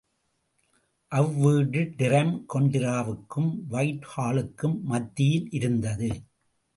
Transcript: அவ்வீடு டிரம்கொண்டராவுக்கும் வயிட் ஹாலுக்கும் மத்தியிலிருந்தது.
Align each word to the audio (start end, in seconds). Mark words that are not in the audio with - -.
அவ்வீடு 1.11 1.81
டிரம்கொண்டராவுக்கும் 1.97 3.51
வயிட் 3.67 4.07
ஹாலுக்கும் 4.15 4.77
மத்தியிலிருந்தது. 4.89 6.09